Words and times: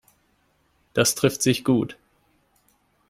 Das 0.95 1.13
trifft 1.13 1.43
sich 1.43 1.63
gut. 1.63 1.95